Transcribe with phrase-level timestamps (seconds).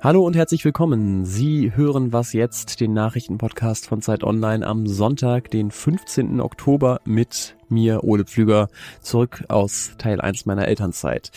[0.00, 1.24] Hallo und herzlich willkommen.
[1.24, 6.40] Sie hören was jetzt, den Nachrichtenpodcast von Zeit Online am Sonntag, den 15.
[6.40, 8.68] Oktober mit mir, Ole Pflüger,
[9.00, 11.30] zurück aus Teil 1 meiner Elternzeit.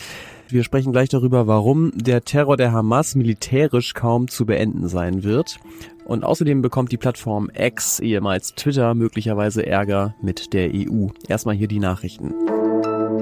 [0.48, 5.58] Wir sprechen gleich darüber, warum der Terror der Hamas militärisch kaum zu beenden sein wird.
[6.04, 11.08] Und außerdem bekommt die Plattform X, ehemals Twitter, möglicherweise Ärger mit der EU.
[11.28, 12.34] Erstmal hier die Nachrichten.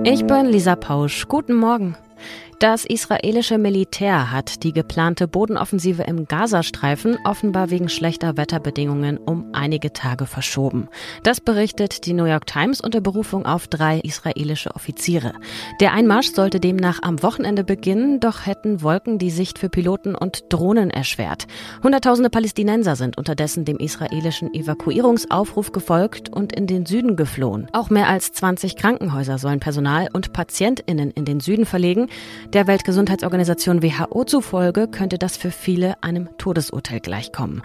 [0.06, 1.26] Ich bin Lisa Pausch.
[1.28, 1.96] Guten Morgen.
[2.60, 9.92] Das israelische Militär hat die geplante Bodenoffensive im Gazastreifen offenbar wegen schlechter Wetterbedingungen um einige
[9.92, 10.88] Tage verschoben.
[11.24, 15.32] Das berichtet die New York Times unter Berufung auf drei israelische Offiziere.
[15.80, 20.44] Der Einmarsch sollte demnach am Wochenende beginnen, doch hätten Wolken die Sicht für Piloten und
[20.48, 21.46] Drohnen erschwert.
[21.82, 27.66] Hunderttausende Palästinenser sind unterdessen dem israelischen Evakuierungsaufruf gefolgt und in den Süden geflohen.
[27.72, 32.08] Auch mehr als 20 Krankenhäuser sollen Personal und PatientInnen in den Süden verlegen.
[32.54, 37.62] Der Weltgesundheitsorganisation WHO zufolge könnte das für viele einem Todesurteil gleichkommen.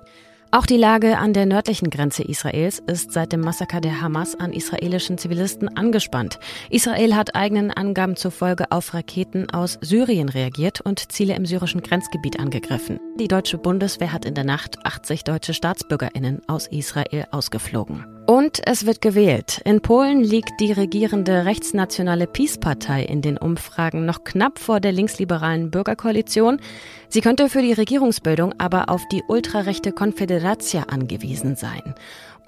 [0.49, 4.51] Auch die Lage an der nördlichen Grenze Israels ist seit dem Massaker der Hamas an
[4.51, 6.39] israelischen Zivilisten angespannt.
[6.71, 12.39] Israel hat eigenen Angaben zufolge auf Raketen aus Syrien reagiert und Ziele im syrischen Grenzgebiet
[12.39, 12.99] angegriffen.
[13.19, 18.18] Die deutsche Bundeswehr hat in der Nacht 80 deutsche Staatsbürgerinnen aus Israel ausgeflogen.
[18.29, 19.59] Und es wird gewählt.
[19.65, 25.71] In Polen liegt die regierende rechtsnationale Peace-Partei in den Umfragen noch knapp vor der linksliberalen
[25.71, 26.61] Bürgerkoalition.
[27.07, 31.95] Sie könnte für die Regierungsbildung aber auf die ultrarechte Konfederatia angewiesen sein.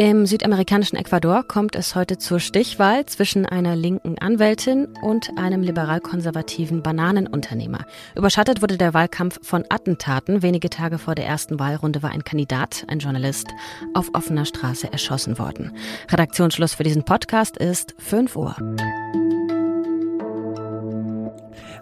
[0.01, 6.81] Im südamerikanischen Ecuador kommt es heute zur Stichwahl zwischen einer linken Anwältin und einem liberal-konservativen
[6.81, 7.85] Bananenunternehmer.
[8.15, 10.41] Überschattet wurde der Wahlkampf von Attentaten.
[10.41, 13.49] Wenige Tage vor der ersten Wahlrunde war ein Kandidat, ein Journalist,
[13.93, 15.71] auf offener Straße erschossen worden.
[16.09, 18.55] Redaktionsschluss für diesen Podcast ist 5 Uhr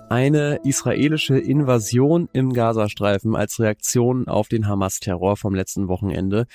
[0.09, 6.47] eine israelische Invasion im Gazastreifen als Reaktion auf den Hamas-Terror vom letzten Wochenende.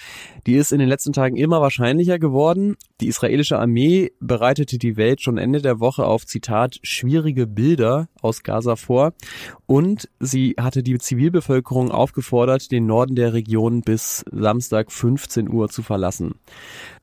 [0.46, 2.76] Die ist in den letzten Tagen immer wahrscheinlicher geworden.
[3.00, 8.42] Die israelische Armee bereitete die Welt schon Ende der Woche auf Zitat schwierige Bilder aus
[8.42, 9.12] Gaza vor
[9.66, 15.82] und sie hatte die Zivilbevölkerung aufgefordert, den Norden der Region bis Samstag 15 Uhr zu
[15.82, 16.34] verlassen.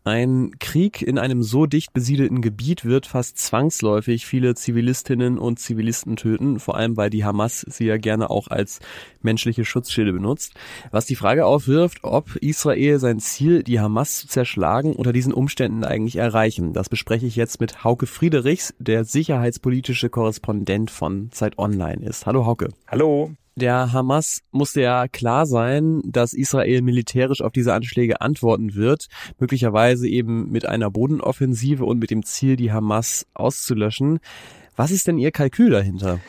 [0.04, 6.16] Ein Krieg in einem so dicht besiedelten Gebiet wird fast zwangsläufig viele Zivilistinnen und Zivilisten
[6.16, 8.80] töten, vor allem weil die Hamas sie ja gerne auch als
[9.22, 10.54] menschliche Schutzschilde benutzt.
[10.90, 15.84] Was die Frage aufwirft, ob Israel sein Ziel, die Hamas zu zerschlagen, unter diesen Umständen
[15.84, 16.74] eigentlich erreichen.
[16.74, 22.26] Das bespreche ich jetzt mit Hauke Friedrichs, der sicherheitspolitische Korrespondent von Zeit Online ist.
[22.26, 22.70] Hallo Hauke.
[22.88, 23.36] Hallo.
[23.62, 29.06] Der Hamas musste ja klar sein, dass Israel militärisch auf diese Anschläge antworten wird,
[29.38, 34.20] möglicherweise eben mit einer Bodenoffensive und mit dem Ziel, die Hamas auszulöschen.
[34.76, 36.20] Was ist denn Ihr Kalkül dahinter?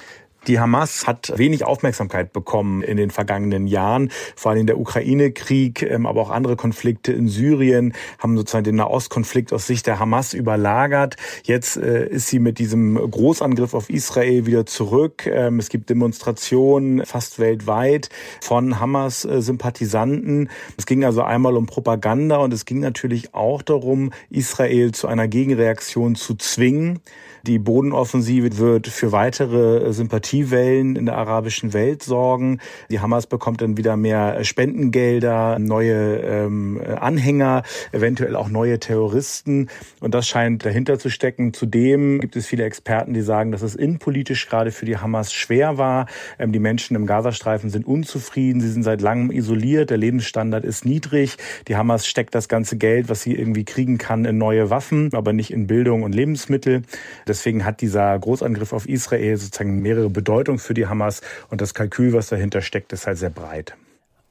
[0.49, 4.11] Die Hamas hat wenig Aufmerksamkeit bekommen in den vergangenen Jahren.
[4.35, 9.53] Vor allem der Ukraine-Krieg, ähm, aber auch andere Konflikte in Syrien haben sozusagen den Nahostkonflikt
[9.53, 11.17] aus Sicht der Hamas überlagert.
[11.45, 15.27] Jetzt äh, ist sie mit diesem Großangriff auf Israel wieder zurück.
[15.27, 18.09] Ähm, es gibt Demonstrationen fast weltweit
[18.41, 20.51] von Hamas-Sympathisanten.
[20.77, 25.29] Es ging also einmal um Propaganda und es ging natürlich auch darum, Israel zu einer
[25.29, 26.99] Gegenreaktion zu zwingen.
[27.45, 29.93] Die Bodenoffensive wird für weitere
[30.32, 32.59] Sympathiewellen in der arabischen Welt sorgen.
[32.91, 37.62] Die Hamas bekommt dann wieder mehr Spendengelder, neue ähm, Anhänger,
[37.93, 39.69] eventuell auch neue Terroristen.
[40.00, 41.53] Und das scheint dahinter zu stecken.
[41.53, 45.76] Zudem gibt es viele Experten, die sagen, dass es innenpolitisch gerade für die Hamas schwer
[45.78, 46.06] war.
[46.38, 48.60] Ähm, die Menschen im Gazastreifen sind unzufrieden.
[48.60, 49.91] Sie sind seit langem isoliert.
[49.91, 51.37] Der Lebensstandard ist niedrig.
[51.69, 55.32] Die Hamas steckt das ganze Geld, was sie irgendwie kriegen kann, in neue Waffen, aber
[55.32, 56.82] nicht in Bildung und Lebensmittel.
[57.26, 62.12] Deswegen hat dieser Großangriff auf Israel sozusagen mehrere Bedeutungen für die Hamas und das Kalkül,
[62.12, 63.77] was dahinter steckt, ist halt sehr breit.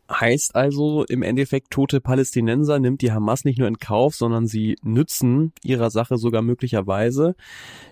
[0.09, 4.77] Heißt also im Endeffekt, tote Palästinenser nimmt die Hamas nicht nur in Kauf, sondern sie
[4.83, 7.35] nützen ihrer Sache sogar möglicherweise.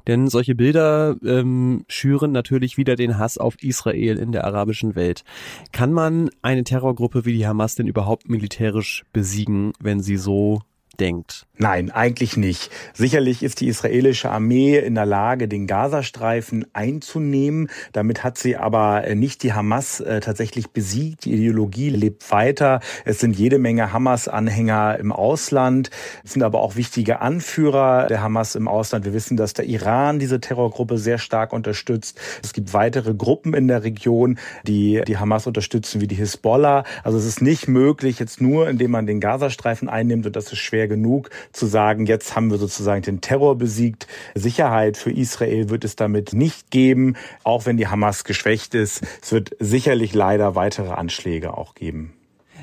[0.07, 5.23] Denn solche Bilder ähm, schüren natürlich wieder den Hass auf Israel in der arabischen Welt.
[5.71, 10.61] Kann man eine Terrorgruppe wie die Hamas denn überhaupt militärisch besiegen, wenn sie so
[10.99, 11.45] denkt.
[11.61, 12.71] Nein, eigentlich nicht.
[12.93, 17.69] Sicherlich ist die israelische Armee in der Lage, den Gazastreifen einzunehmen.
[17.91, 21.25] Damit hat sie aber äh, nicht die Hamas äh, tatsächlich besiegt.
[21.25, 22.79] Die Ideologie lebt weiter.
[23.03, 25.89] Es sind jede Menge Hamas-Anhänger im Ausland.
[26.23, 29.03] Es sind aber auch wichtige Anführer der Hamas im Ausland.
[29.03, 32.19] Wir wissen, dass der Iran diese Terrorgruppe sehr stark unterstützt.
[32.41, 36.85] Es gibt weitere Gruppen in der Region, die die Hamas unterstützen, wie die Hisbollah.
[37.03, 40.59] Also es ist nicht möglich, jetzt nur indem man den Gazastreifen einnimmt, und das ist
[40.59, 44.07] schwer genug zu sagen, jetzt haben wir sozusagen den Terror besiegt.
[44.35, 47.15] Sicherheit für Israel wird es damit nicht geben,
[47.45, 49.01] auch wenn die Hamas geschwächt ist.
[49.21, 52.13] Es wird sicherlich leider weitere Anschläge auch geben.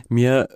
[0.08, 0.48] Mir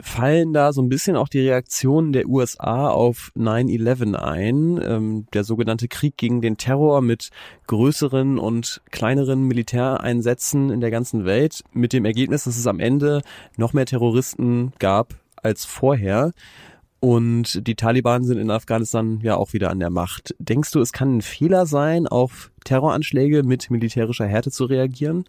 [0.00, 5.44] fallen da so ein bisschen auch die Reaktionen der USA auf 9-11 ein, ähm, der
[5.44, 7.30] sogenannte Krieg gegen den Terror mit
[7.66, 13.22] größeren und kleineren Militäreinsätzen in der ganzen Welt, mit dem Ergebnis, dass es am Ende
[13.56, 16.32] noch mehr Terroristen gab als vorher.
[17.00, 20.34] Und die Taliban sind in Afghanistan ja auch wieder an der Macht.
[20.38, 25.24] Denkst du, es kann ein Fehler sein, auf Terroranschläge mit militärischer Härte zu reagieren?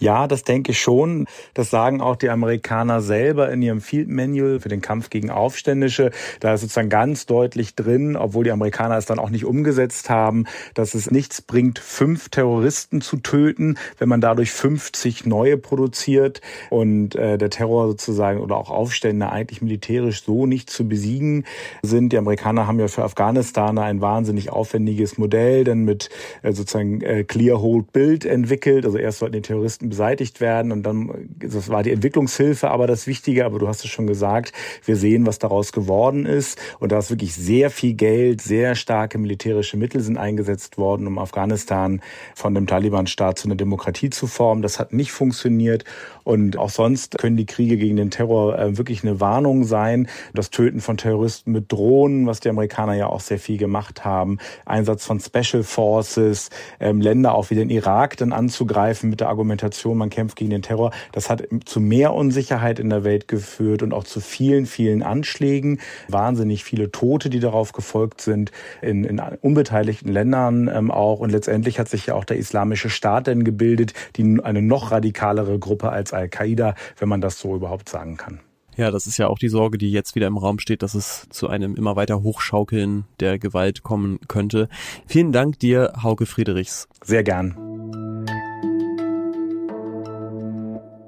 [0.00, 1.26] Ja, das denke ich schon.
[1.54, 6.12] Das sagen auch die Amerikaner selber in ihrem Field Manual für den Kampf gegen Aufständische.
[6.40, 10.44] Da ist sozusagen ganz deutlich drin, obwohl die Amerikaner es dann auch nicht umgesetzt haben,
[10.74, 16.40] dass es nichts bringt, fünf Terroristen zu töten, wenn man dadurch 50 neue produziert
[16.70, 21.44] und äh, der Terror sozusagen oder auch Aufstände eigentlich militärisch so nicht zu besiegen
[21.82, 22.12] sind.
[22.12, 26.08] Die Amerikaner haben ja für Afghanistan ein wahnsinnig aufwendiges Modell, denn mit
[26.42, 28.86] äh, sozusagen äh, Clear Hold Build entwickelt.
[28.86, 33.06] Also erst sollten die Terroristen beseitigt werden und dann, das war die Entwicklungshilfe aber das
[33.06, 34.52] Wichtige, aber du hast es schon gesagt,
[34.84, 39.18] wir sehen, was daraus geworden ist und da ist wirklich sehr viel Geld, sehr starke
[39.18, 42.00] militärische Mittel sind eingesetzt worden, um Afghanistan
[42.34, 44.62] von dem Taliban-Staat zu einer Demokratie zu formen.
[44.62, 45.84] Das hat nicht funktioniert
[46.24, 50.08] und auch sonst können die Kriege gegen den Terror äh, wirklich eine Warnung sein.
[50.34, 54.38] Das Töten von Terroristen mit Drohnen, was die Amerikaner ja auch sehr viel gemacht haben,
[54.66, 56.50] Einsatz von Special Forces,
[56.80, 60.50] ähm, Länder auch wie den Irak dann anzugreifen mit der Argumentation, Argumentation, man kämpft gegen
[60.50, 64.66] den Terror, das hat zu mehr Unsicherheit in der Welt geführt und auch zu vielen,
[64.66, 68.52] vielen Anschlägen, wahnsinnig viele Tote, die darauf gefolgt sind,
[68.82, 71.20] in, in unbeteiligten Ländern ähm, auch.
[71.20, 75.58] Und letztendlich hat sich ja auch der Islamische Staat dann gebildet, die eine noch radikalere
[75.58, 78.40] Gruppe als Al-Qaida, wenn man das so überhaupt sagen kann.
[78.76, 81.26] Ja, das ist ja auch die Sorge, die jetzt wieder im Raum steht, dass es
[81.30, 84.68] zu einem immer weiter Hochschaukeln der Gewalt kommen könnte.
[85.06, 86.86] Vielen Dank dir, Hauke Friedrichs.
[87.02, 87.67] Sehr gern.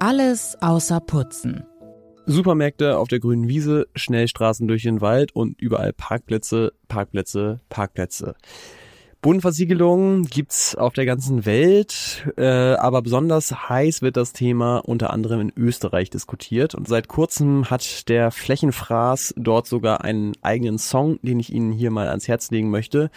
[0.03, 1.63] Alles außer Putzen.
[2.25, 8.33] Supermärkte auf der grünen Wiese, Schnellstraßen durch den Wald und überall Parkplätze, Parkplätze, Parkplätze.
[9.21, 15.41] Bodenversiegelung gibt's auf der ganzen Welt, äh, aber besonders heiß wird das Thema unter anderem
[15.41, 16.73] in Österreich diskutiert.
[16.73, 21.91] Und seit kurzem hat der Flächenfraß dort sogar einen eigenen Song, den ich Ihnen hier
[21.91, 23.11] mal ans Herz legen möchte.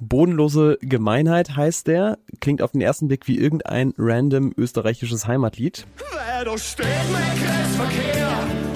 [0.00, 5.86] Bodenlose Gemeinheit heißt der, klingt auf den ersten Blick wie irgendein random österreichisches Heimatlied.
[6.12, 8.67] Wer da steht mein Kreisverkehr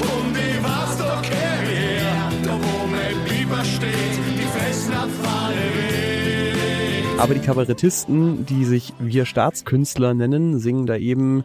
[7.23, 11.45] Aber die Kabarettisten, die sich wir Staatskünstler nennen, singen da eben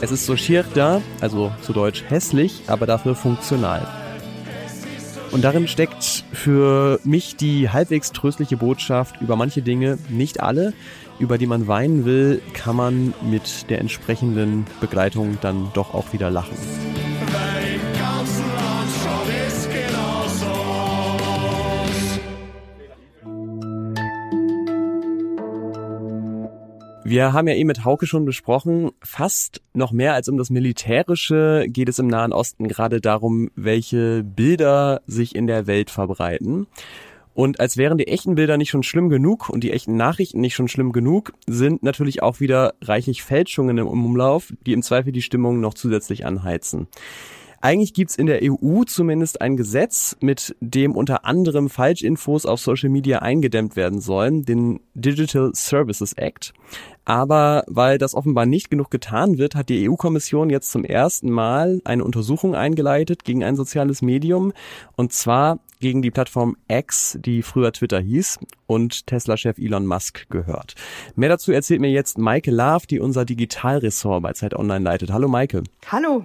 [0.00, 3.84] es ist so schier da, also zu Deutsch hässlich, aber dafür funktional.
[5.32, 10.72] Und darin steckt für mich die halbwegs tröstliche Botschaft über manche Dinge, nicht alle,
[11.18, 16.30] über die man weinen will, kann man mit der entsprechenden Begleitung dann doch auch wieder
[16.30, 16.56] lachen.
[27.02, 31.64] Wir haben ja eben mit Hauke schon besprochen, fast noch mehr als um das Militärische
[31.66, 36.66] geht es im Nahen Osten gerade darum, welche Bilder sich in der Welt verbreiten.
[37.32, 40.54] Und als wären die echten Bilder nicht schon schlimm genug und die echten Nachrichten nicht
[40.54, 45.22] schon schlimm genug, sind natürlich auch wieder reichlich Fälschungen im Umlauf, die im Zweifel die
[45.22, 46.86] Stimmung noch zusätzlich anheizen.
[47.62, 52.88] Eigentlich gibt's in der EU zumindest ein Gesetz, mit dem unter anderem Falschinfos auf Social
[52.88, 56.54] Media eingedämmt werden sollen, den Digital Services Act.
[57.04, 61.82] Aber weil das offenbar nicht genug getan wird, hat die EU-Kommission jetzt zum ersten Mal
[61.84, 64.54] eine Untersuchung eingeleitet gegen ein soziales Medium
[64.96, 68.38] und zwar gegen die Plattform X, die früher Twitter hieß
[68.68, 70.76] und Tesla-Chef Elon Musk gehört.
[71.14, 75.12] Mehr dazu erzählt mir jetzt Maike Love, die unser Digitalressort bei Zeit Online leitet.
[75.12, 75.62] Hallo Maike.
[75.88, 76.24] Hallo.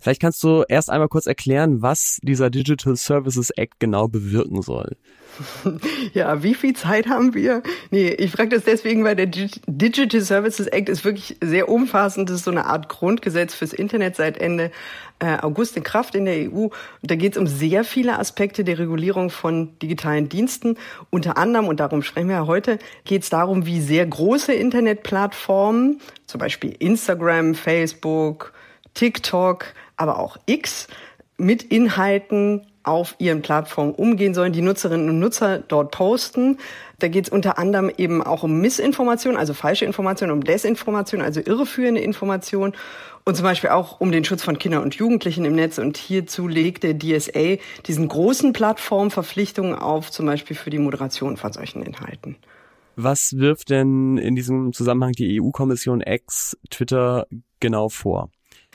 [0.00, 4.96] Vielleicht kannst du erst einmal kurz erklären, was dieser Digital Services Act genau bewirken soll.
[6.12, 7.62] Ja, wie viel Zeit haben wir?
[7.90, 12.28] Nee, ich frage das deswegen, weil der Digital Services Act ist wirklich sehr umfassend.
[12.28, 14.70] Das ist so eine Art Grundgesetz fürs Internet seit Ende
[15.18, 16.66] äh, August in Kraft in der EU.
[16.66, 16.72] Und
[17.02, 20.76] da geht es um sehr viele Aspekte der Regulierung von digitalen Diensten.
[21.10, 26.00] Unter anderem, und darum sprechen wir ja heute, geht es darum, wie sehr große Internetplattformen,
[26.26, 28.53] zum Beispiel Instagram, Facebook,
[28.94, 30.88] TikTok, aber auch X
[31.36, 36.58] mit Inhalten auf ihren Plattformen umgehen sollen, die Nutzerinnen und Nutzer dort posten.
[36.98, 41.40] Da geht es unter anderem eben auch um Missinformation, also falsche Information, um Desinformation, also
[41.40, 42.74] irreführende Information
[43.24, 45.78] und zum Beispiel auch um den Schutz von Kindern und Jugendlichen im Netz.
[45.78, 51.38] Und hierzu legt der DSA diesen großen Plattformen Verpflichtungen auf, zum Beispiel für die Moderation
[51.38, 52.36] von solchen Inhalten.
[52.96, 57.26] Was wirft denn in diesem Zusammenhang die EU-Kommission ex Twitter
[57.60, 58.30] genau vor?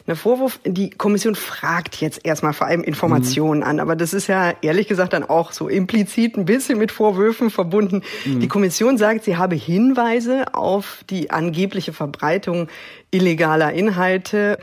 [0.07, 3.67] Der Vorwurf, die Kommission fragt jetzt erstmal vor allem Informationen mhm.
[3.67, 7.49] an, aber das ist ja ehrlich gesagt dann auch so implizit ein bisschen mit Vorwürfen
[7.49, 8.01] verbunden.
[8.25, 8.39] Mhm.
[8.39, 12.67] Die Kommission sagt, sie habe Hinweise auf die angebliche Verbreitung
[13.11, 14.59] illegaler Inhalte.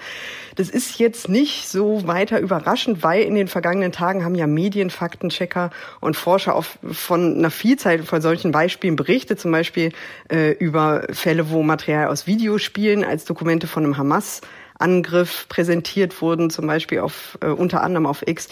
[0.55, 4.91] Das ist jetzt nicht so weiter überraschend, weil in den vergangenen Tagen haben ja Medien,
[4.91, 9.93] Faktenchecker und Forscher auf, von einer Vielzahl von solchen Beispielen berichtet, zum Beispiel
[10.31, 14.41] äh, über Fälle, wo Material aus Videospielen als Dokumente von einem Hamas
[14.79, 18.49] Angriff präsentiert wurden, zum Beispiel auf äh, unter anderem auf X.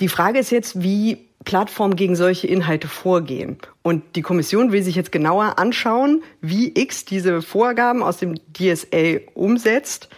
[0.00, 3.58] Die Frage ist jetzt, wie Plattformen gegen solche Inhalte vorgehen.
[3.82, 9.20] Und die Kommission will sich jetzt genauer anschauen, wie X diese Vorgaben aus dem DSA
[9.34, 10.08] umsetzt.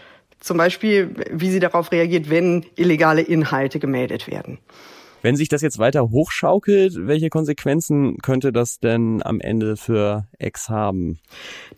[0.40, 4.58] Zum Beispiel, wie sie darauf reagiert, wenn illegale Inhalte gemeldet werden.
[5.26, 10.68] Wenn sich das jetzt weiter hochschaukelt, welche Konsequenzen könnte das denn am Ende für X
[10.68, 11.18] haben?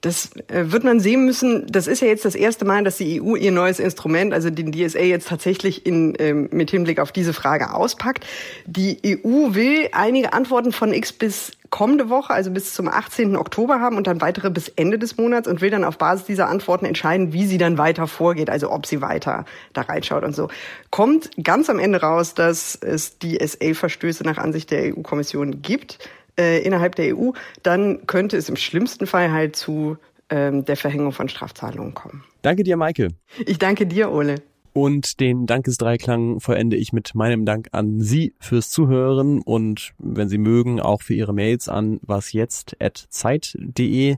[0.02, 1.66] Das äh, wird man sehen müssen.
[1.66, 4.70] Das ist ja jetzt das erste Mal, dass die EU ihr neues Instrument, also den
[4.70, 8.26] DSA, jetzt tatsächlich in, ähm, mit Hinblick auf diese Frage auspackt.
[8.66, 13.36] Die EU will einige Antworten von X bis kommende Woche, also bis zum 18.
[13.36, 16.48] Oktober haben und dann weitere bis Ende des Monats und will dann auf Basis dieser
[16.48, 20.48] Antworten entscheiden, wie sie dann weiter vorgeht, also ob sie weiter da reinschaut und so.
[20.90, 25.98] Kommt ganz am Ende raus, dass es die SA-Verstöße nach Ansicht der EU-Kommission gibt
[26.38, 27.32] äh, innerhalb der EU,
[27.62, 29.98] dann könnte es im schlimmsten Fall halt zu
[30.30, 32.24] ähm, der Verhängung von Strafzahlungen kommen.
[32.42, 33.08] Danke dir, Maike.
[33.46, 34.36] Ich danke dir, Ole.
[34.72, 40.38] Und den Dankesdreiklang vollende ich mit meinem Dank an Sie fürs Zuhören und wenn Sie
[40.38, 44.16] mögen, auch für Ihre Mails an wasjetzt.zeit.de.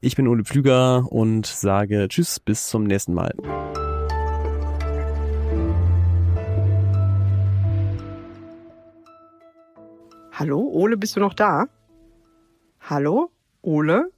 [0.00, 3.32] Ich bin Ole Pflüger und sage Tschüss, bis zum nächsten Mal.
[10.32, 11.66] Hallo, Ole, bist du noch da?
[12.80, 13.30] Hallo,
[13.60, 14.10] Ole?